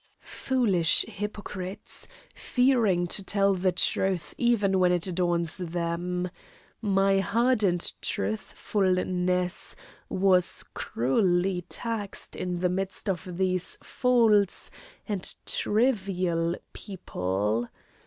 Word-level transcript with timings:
Foolish 0.47 1.05
hypocrites, 1.07 2.07
fearing 2.33 3.05
to 3.05 3.23
tell 3.23 3.53
the 3.53 3.71
truth 3.71 4.33
even 4.35 4.79
when 4.79 4.91
it 4.91 5.05
adorns 5.05 5.57
them! 5.57 6.31
My 6.81 7.19
hardened 7.19 7.93
truthfulness 8.01 9.75
was 10.09 10.65
cruelly 10.73 11.61
taxed 11.69 12.35
in 12.35 12.61
the 12.61 12.69
midst 12.69 13.07
of 13.11 13.37
these 13.37 13.77
false 13.83 14.71
and 15.07 15.35
trivial 15.45 16.55
people. 16.73 17.69